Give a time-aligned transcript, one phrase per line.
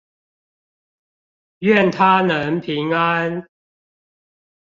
[1.59, 3.45] 願他能平安